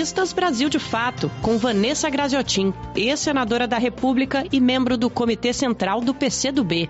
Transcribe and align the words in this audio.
Feministas 0.00 0.32
Brasil 0.32 0.70
de 0.70 0.78
Fato, 0.78 1.30
com 1.42 1.58
Vanessa 1.58 2.08
Graziotin, 2.08 2.72
ex-senadora 2.96 3.68
da 3.68 3.76
República 3.76 4.46
e 4.50 4.58
membro 4.58 4.96
do 4.96 5.10
Comitê 5.10 5.52
Central 5.52 6.00
do 6.00 6.14
PCdoB. 6.14 6.88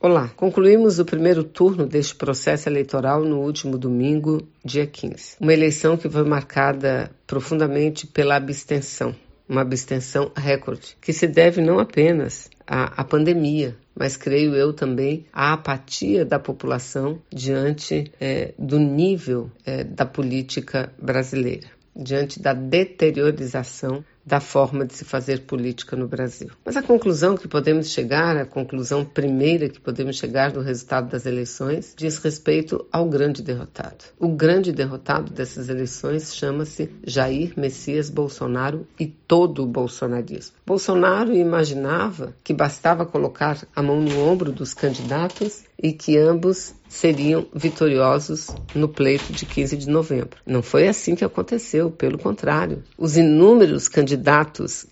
Olá, 0.00 0.28
concluímos 0.34 0.98
o 0.98 1.04
primeiro 1.04 1.44
turno 1.44 1.86
deste 1.86 2.16
processo 2.16 2.68
eleitoral 2.68 3.22
no 3.22 3.38
último 3.38 3.78
domingo, 3.78 4.42
dia 4.64 4.88
15. 4.88 5.36
Uma 5.40 5.52
eleição 5.52 5.96
que 5.96 6.10
foi 6.10 6.24
marcada 6.24 7.12
profundamente 7.28 8.08
pela 8.08 8.34
abstenção, 8.34 9.14
uma 9.48 9.62
abstenção 9.62 10.30
recorde, 10.36 10.96
que 11.00 11.12
se 11.12 11.26
deve 11.26 11.60
não 11.60 11.78
apenas 11.78 12.50
à, 12.66 13.00
à 13.00 13.04
pandemia, 13.04 13.76
mas 13.98 14.16
creio 14.16 14.54
eu 14.54 14.72
também 14.72 15.24
à 15.32 15.54
apatia 15.54 16.24
da 16.24 16.38
população 16.38 17.20
diante 17.32 18.12
é, 18.20 18.52
do 18.58 18.78
nível 18.78 19.50
é, 19.64 19.82
da 19.82 20.04
política 20.04 20.92
brasileira, 21.00 21.66
diante 21.96 22.40
da 22.40 22.52
deteriorização 22.52 24.04
da 24.28 24.40
forma 24.40 24.84
de 24.84 24.94
se 24.94 25.04
fazer 25.04 25.40
política 25.40 25.96
no 25.96 26.06
Brasil. 26.06 26.50
Mas 26.64 26.76
a 26.76 26.82
conclusão 26.82 27.36
que 27.36 27.48
podemos 27.48 27.90
chegar, 27.90 28.36
a 28.36 28.44
conclusão 28.44 29.04
primeira 29.04 29.68
que 29.68 29.80
podemos 29.80 30.16
chegar 30.16 30.52
do 30.52 30.60
resultado 30.60 31.08
das 31.08 31.24
eleições, 31.24 31.94
diz 31.96 32.18
respeito 32.18 32.86
ao 32.92 33.08
grande 33.08 33.42
derrotado. 33.42 34.04
O 34.18 34.28
grande 34.28 34.70
derrotado 34.70 35.32
dessas 35.32 35.70
eleições 35.70 36.34
chama-se 36.34 36.90
Jair 37.02 37.54
Messias 37.56 38.10
Bolsonaro 38.10 38.86
e 39.00 39.06
todo 39.06 39.62
o 39.62 39.66
bolsonarismo. 39.66 40.56
Bolsonaro 40.66 41.34
imaginava 41.34 42.34
que 42.44 42.52
bastava 42.52 43.06
colocar 43.06 43.66
a 43.74 43.82
mão 43.82 44.00
no 44.00 44.20
ombro 44.20 44.52
dos 44.52 44.74
candidatos 44.74 45.64
e 45.82 45.92
que 45.92 46.18
ambos 46.18 46.74
seriam 46.88 47.46
vitoriosos 47.54 48.48
no 48.74 48.88
pleito 48.88 49.32
de 49.32 49.46
15 49.46 49.76
de 49.76 49.88
novembro. 49.88 50.38
Não 50.44 50.62
foi 50.62 50.88
assim 50.88 51.14
que 51.14 51.24
aconteceu, 51.24 51.90
pelo 51.90 52.18
contrário. 52.18 52.82
Os 52.96 53.16
inúmeros 53.16 53.88
candidatos 53.88 54.17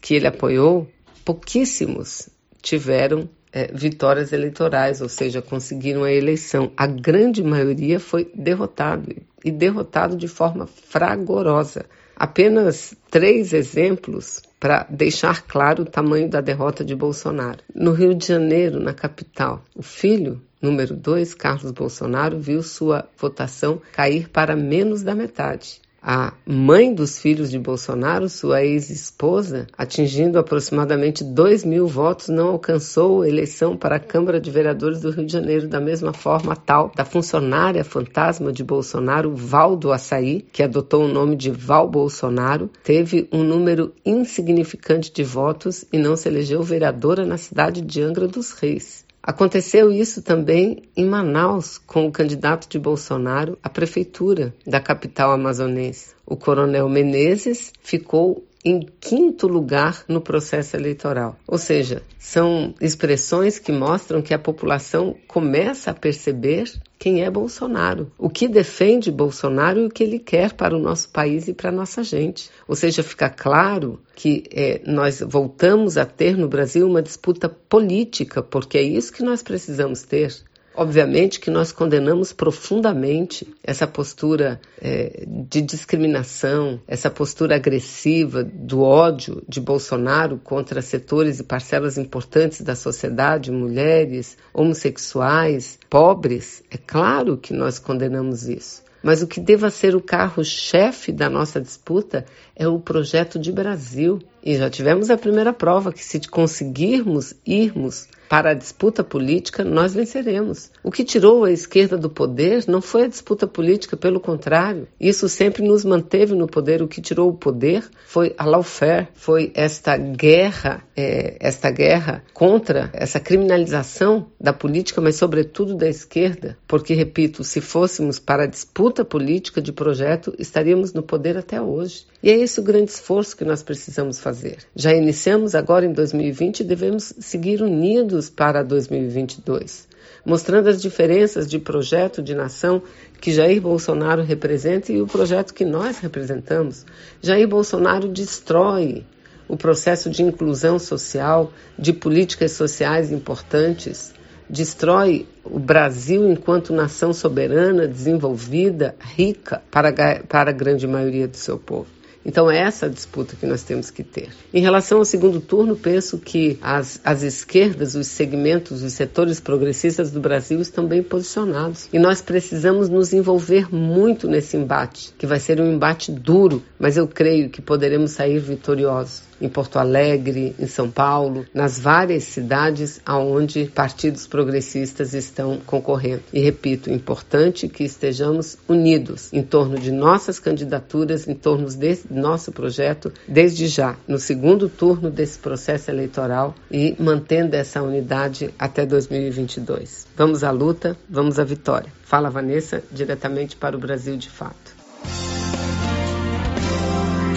que 0.01 0.15
ele 0.15 0.27
apoiou, 0.27 0.89
pouquíssimos 1.25 2.29
tiveram 2.63 3.29
é, 3.53 3.71
vitórias 3.73 4.33
eleitorais, 4.33 5.01
ou 5.01 5.09
seja, 5.09 5.41
conseguiram 5.41 6.05
a 6.05 6.13
eleição. 6.13 6.73
A 6.77 6.87
grande 6.87 7.43
maioria 7.43 7.99
foi 7.99 8.31
derrotado 8.35 9.15
e 9.45 9.51
derrotado 9.51 10.17
de 10.17 10.29
forma 10.29 10.67
fragorosa. 10.67 11.87
Apenas 12.15 12.95
três 13.11 13.53
exemplos 13.53 14.43
para 14.59 14.87
deixar 14.91 15.43
claro 15.43 15.83
o 15.83 15.87
tamanho 15.87 16.29
da 16.29 16.41
derrota 16.41 16.85
de 16.85 16.95
Bolsonaro. 16.95 17.61
No 17.75 17.93
Rio 17.93 18.15
de 18.15 18.27
Janeiro, 18.27 18.81
na 18.81 18.93
capital, 18.93 19.63
o 19.75 19.83
filho 19.83 20.41
número 20.61 20.97
2, 20.97 21.35
Carlos 21.35 21.71
Bolsonaro, 21.73 22.39
viu 22.39 22.63
sua 22.63 23.09
votação 23.17 23.81
cair 23.93 24.29
para 24.29 24.57
menos 24.57 25.03
da 25.03 25.15
metade. 25.15 25.81
A 26.09 26.35
mãe 26.47 26.95
dos 26.95 27.19
filhos 27.19 27.51
de 27.51 27.59
Bolsonaro, 27.59 28.29
sua 28.29 28.65
ex-esposa, 28.65 29.67
atingindo 29.77 30.39
aproximadamente 30.39 31.25
2 31.25 31.65
mil 31.65 31.89
votos, 31.89 32.29
não 32.29 32.51
alcançou 32.51 33.23
a 33.23 33.29
eleição 33.29 33.77
para 33.77 33.97
a 33.97 33.99
Câmara 33.99 34.41
de 34.41 34.49
Vereadores 34.49 35.01
do 35.01 35.11
Rio 35.11 35.27
de 35.27 35.33
Janeiro, 35.33 35.67
da 35.67 35.81
mesma 35.81 36.13
forma 36.13 36.55
tal 36.55 36.93
da 36.95 37.05
funcionária 37.05 37.83
fantasma 37.83 38.53
de 38.53 38.63
Bolsonaro, 38.63 39.35
Val 39.35 39.75
do 39.75 39.91
Açaí, 39.91 40.47
que 40.53 40.63
adotou 40.63 41.07
o 41.07 41.13
nome 41.13 41.35
de 41.35 41.51
Val 41.51 41.91
Bolsonaro, 41.91 42.71
teve 42.85 43.29
um 43.33 43.43
número 43.43 43.93
insignificante 44.05 45.13
de 45.13 45.25
votos 45.25 45.85
e 45.93 45.99
não 45.99 46.15
se 46.15 46.29
elegeu 46.29 46.63
vereadora 46.63 47.27
na 47.27 47.37
cidade 47.37 47.81
de 47.81 48.01
Angra 48.01 48.29
dos 48.29 48.53
Reis. 48.53 49.06
Aconteceu 49.27 49.91
isso 49.91 50.23
também 50.23 50.85
em 50.97 51.05
Manaus, 51.05 51.79
com 51.79 52.07
o 52.07 52.13
candidato 52.13 52.69
de 52.69 52.79
Bolsonaro 52.79 53.59
à 53.61 53.69
prefeitura 53.69 54.55
da 54.65 54.79
capital 54.79 55.33
amazonense. 55.33 56.15
O 56.25 56.37
coronel 56.37 56.89
Menezes 56.89 57.73
ficou 57.83 58.47
em 58.67 58.81
quinto 58.81 59.47
lugar 59.47 60.05
no 60.09 60.21
processo 60.21 60.77
eleitoral. 60.77 61.37
Ou 61.47 61.57
seja, 61.57 62.03
são 62.19 62.75
expressões 62.81 63.61
que 63.61 63.71
mostram 63.71 64.21
que 64.21 64.35
a 64.35 64.39
população 64.41 65.15
começa 65.29 65.93
a 65.93 65.95
perceber 65.95 66.65
quem 66.99 67.23
é 67.23 67.31
Bolsonaro, 67.31 68.11
o 68.19 68.29
que 68.29 68.49
defende 68.49 69.13
Bolsonaro 69.13 69.79
e 69.79 69.87
o 69.87 69.89
que 69.89 70.03
ele 70.03 70.19
quer 70.19 70.53
para 70.53 70.75
o 70.75 70.81
nosso 70.81 71.11
país 71.11 71.47
e 71.47 71.55
para 71.55 71.69
a 71.69 71.73
nossa 71.73 72.03
gente. 72.03 72.51
Ou 72.67 72.75
seja, 72.75 73.05
fica 73.05 73.31
claro 73.31 74.01
que 74.17 74.43
é, 74.51 74.81
nós 74.85 75.21
voltamos 75.21 75.97
a 75.97 76.05
ter 76.05 76.37
no 76.37 76.49
Brasil 76.49 76.89
uma 76.89 77.03
disputa 77.03 77.49
política, 77.49 78.43
porque 78.43 78.79
é 78.79 78.83
isso 78.83 79.13
que 79.13 79.23
nós 79.23 79.45
precisamos 79.45 80.03
ter. 80.03 80.35
Obviamente 80.77 81.41
que 81.41 81.51
nós 81.51 81.73
condenamos 81.73 82.35
profundamente 82.35 83.49
essa 83.65 83.87
postura 83.87 84.61
é, 84.79 85.25
de 85.27 85.63
discriminação, 85.63 86.79
essa 86.87 87.11
postura 87.11 87.57
agressiva 87.57 88.45
do 88.45 88.83
ódio 88.83 89.43
de 89.49 89.59
Bolsonaro 89.59 90.39
contra 90.45 90.83
setores 90.83 91.41
e 91.41 91.45
parcelas 91.45 91.97
importantes 91.97 92.61
da 92.61 92.77
sociedade, 92.77 93.51
mulheres, 93.51 94.37
homossexuais, 94.53 95.79
pobres. 95.89 96.63
É 96.71 96.77
claro 96.77 97.39
que 97.39 97.55
nós 97.55 97.79
condenamos 97.79 98.47
isso. 98.47 98.85
Mas 99.03 99.23
o 99.23 99.27
que 99.27 99.41
deva 99.41 99.71
ser 99.71 99.95
o 99.95 100.01
carro-chefe 100.01 101.13
da 101.13 101.31
nossa 101.31 101.61
disputa 101.61 102.27
é 102.57 102.67
o 102.67 102.81
projeto 102.81 103.39
de 103.39 103.53
Brasil. 103.53 104.19
E 104.47 104.55
já 104.55 104.71
tivemos 104.71 105.11
a 105.11 105.19
primeira 105.19 105.53
prova 105.53 105.93
que, 105.93 106.05
se 106.05 106.21
conseguirmos 106.29 107.35
irmos 107.45 108.07
para 108.29 108.51
a 108.51 108.55
disputa 108.55 109.03
política, 109.03 109.65
nós 109.65 109.95
venceremos. 109.95 110.71
O 110.83 110.91
que 110.91 111.05
tirou 111.05 111.45
a 111.45 111.51
esquerda 111.51 111.97
do 111.97 112.11
poder 112.11 112.65
não 112.67 112.81
foi 112.81 113.05
a 113.05 113.09
disputa 113.09 113.47
política, 113.47 113.97
pelo 113.97 114.21
contrário. 114.21 114.89
Isso 115.01 115.29
sempre 115.29 115.63
nos 115.63 115.85
manteve 115.85 116.35
no 116.35 116.47
poder. 116.47 116.83
O 116.83 116.89
que 116.89 117.01
tirou 117.01 117.29
o 117.29 117.35
poder 117.35 117.85
foi 118.07 118.35
a 118.39 118.45
lawfare, 118.45 119.09
foi 119.15 119.51
esta 119.55 119.97
guerra, 119.97 120.83
é, 120.97 121.37
esta 121.41 121.71
guerra 121.71 122.23
contra 122.33 122.91
essa 122.93 123.21
criminalização 123.21 124.27
da 124.41 124.53
política, 124.53 125.01
mas 125.01 125.17
sobretudo 125.17 125.75
da 125.75 125.89
esquerda. 125.89 126.57
Porque, 126.67 126.95
repito, 126.95 127.43
se 127.43 127.61
fôssemos 127.61 128.19
para 128.19 128.45
a 128.45 128.49
disputa 128.49 129.05
política 129.05 129.61
de 129.61 129.73
projeto, 129.73 130.35
estaríamos 130.39 130.93
no 130.93 131.03
poder 131.03 131.37
até 131.37 131.61
hoje. 131.61 132.07
E 132.23 132.31
é 132.31 132.37
esse 132.37 132.61
o 132.61 132.63
grande 132.63 132.91
esforço 132.91 133.37
que 133.37 133.45
nós 133.45 133.63
precisamos 133.63 134.19
fazer. 134.19 134.36
Já 134.75 134.93
iniciamos 134.93 135.55
agora 135.55 135.87
em 135.87 135.93
2020 135.93 136.61
e 136.61 136.65
devemos 136.65 137.15
seguir 137.19 137.63
unidos 137.63 138.29
para 138.31 138.63
2022, 138.63 139.89
mostrando 140.25 140.69
as 140.69 140.81
diferenças 140.81 141.49
de 141.49 141.59
projeto 141.59 142.23
de 142.23 142.35
nação 142.35 142.83
que 143.21 143.33
Jair 143.33 143.61
Bolsonaro 143.61 144.23
representa 144.23 144.93
e 144.93 145.01
o 145.01 145.07
projeto 145.07 145.55
que 145.55 145.65
nós 145.65 145.99
representamos. 145.99 146.85
Jair 147.23 147.49
Bolsonaro 147.49 148.09
destrói 148.09 149.05
o 149.49 149.57
processo 149.57 150.11
de 150.11 150.23
inclusão 150.23 150.79
social, 150.79 151.53
de 151.79 151.93
políticas 151.93 152.53
sociais 152.53 153.13
importantes, 153.13 154.13
destrói 154.49 155.27
o 155.45 155.59
Brasil 155.59 156.29
enquanto 156.29 156.73
nação 156.73 157.13
soberana, 157.13 157.87
desenvolvida, 157.87 158.95
rica 159.01 159.63
para, 159.71 159.93
para 160.29 160.51
a 160.51 160.53
grande 160.53 160.87
maioria 160.87 161.29
do 161.29 161.37
seu 161.37 161.59
povo. 161.59 161.87
Então, 162.27 162.51
é 162.51 162.59
essa 162.59 162.87
a 162.87 162.89
disputa 162.89 163.37
que 163.37 163.47
nós 163.47 163.63
temos 163.63 163.89
que 163.89 164.03
ter. 164.03 164.31
Em 164.53 164.61
relação 164.61 164.99
ao 164.99 165.05
segundo 165.05 165.41
turno, 165.41 165.77
penso 165.77 166.19
que 166.19 166.59
as, 166.61 167.01
as 167.05 167.23
esquerdas, 167.23 167.95
os 167.95 168.09
segmentos, 168.09 168.83
os 168.83 168.95
setores 168.95 169.39
progressistas 169.39 170.11
do 170.11 170.19
Brasil 170.19 170.61
estão 170.61 170.89
bem 170.89 171.05
posicionados. 171.05 171.89
E 171.93 172.01
nós 172.01 172.21
precisamos 172.21 172.89
nos 172.89 173.13
envolver 173.13 173.73
muito 173.73 174.27
nesse 174.27 174.57
embate, 174.57 175.15
que 175.17 175.25
vai 175.25 175.39
ser 175.39 175.61
um 175.61 175.73
embate 175.73 176.11
duro, 176.11 176.65
mas 176.81 176.97
eu 176.97 177.07
creio 177.07 177.49
que 177.49 177.63
poderemos 177.63 178.11
sair 178.11 178.41
vitoriosos 178.41 179.23
em 179.41 179.49
Porto 179.49 179.79
Alegre, 179.79 180.55
em 180.59 180.67
São 180.67 180.91
Paulo, 180.91 181.47
nas 181.53 181.79
várias 181.79 182.25
cidades 182.25 183.01
aonde 183.05 183.67
partidos 183.67 184.27
progressistas 184.27 185.15
estão 185.15 185.59
concorrendo. 185.67 186.23
E 186.33 186.41
repito, 186.41 186.91
importante 186.91 187.69
que 187.69 187.85
estejamos 187.85 188.59
unidos 188.69 189.33
em 189.33 189.43
torno 189.43 189.79
de 189.79 189.91
nossas 189.91 190.39
candidaturas, 190.39 191.27
em 191.27 191.35
torno 191.35 191.67
desse 191.69 192.13
nosso 192.13 192.53
projeto, 192.53 193.13
desde 193.27 193.67
já, 193.67 193.97
no 194.07 194.19
segundo 194.19 194.69
turno 194.69 195.11
desse 195.11 195.39
processo 195.39 195.91
eleitoral 195.91 196.55
e 196.71 196.95
mantendo 196.99 197.57
essa 197.57 197.83
unidade 197.83 198.53
até 198.59 198.87
2022. 198.87 200.07
Vamos 200.17 200.45
à 200.45 200.51
luta, 200.51 200.97
vamos 201.09 201.39
à 201.39 201.45
vitória. 201.45 201.93
Fala 202.03 202.31
Vanessa, 202.31 202.83
diretamente 202.91 203.57
para 203.57 203.77
o 203.77 203.81
Brasil 203.81 204.17
de 204.17 204.31
fato. 204.31 204.76